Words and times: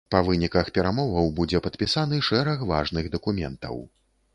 Па 0.13 0.19
выніках 0.27 0.71
перамоваў 0.77 1.29
будзе 1.41 1.63
падпісаны 1.67 2.23
шэраг 2.31 2.59
важных 2.75 3.15
дакументаў. 3.19 3.75